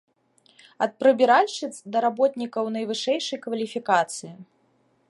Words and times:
Ад 0.85 0.91
прыбіральшчыц 1.01 1.71
да 1.97 2.03
работнікаў 2.07 2.73
найвышэйшай 2.79 3.37
кваліфікацыі. 3.49 4.33